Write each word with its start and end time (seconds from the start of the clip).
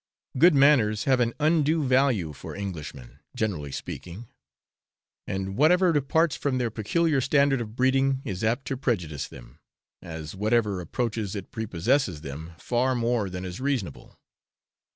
Good 0.35 0.55
manners 0.55 1.03
have 1.03 1.19
an 1.19 1.35
undue 1.39 1.83
value 1.83 2.33
for 2.33 2.55
Englishmen, 2.55 3.19
generally 3.35 3.71
speaking; 3.71 4.27
and 5.27 5.55
whatever 5.55 5.93
departs 5.93 6.35
from 6.35 6.57
their 6.57 6.71
peculiar 6.71 7.21
standard 7.21 7.61
of 7.61 7.75
breeding 7.75 8.23
is 8.25 8.43
apt 8.43 8.65
to 8.69 8.77
prejudice 8.77 9.27
them, 9.27 9.59
as 10.01 10.35
whatever 10.35 10.81
approaches 10.81 11.35
it 11.35 11.51
prepossesses 11.51 12.21
them, 12.21 12.53
far 12.57 12.95
more 12.95 13.29
than 13.29 13.45
is 13.45 13.61
reasonable. 13.61 14.17